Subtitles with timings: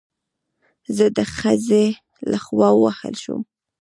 [0.95, 1.85] زه د خځې
[2.29, 3.41] له خوا ووهل شوم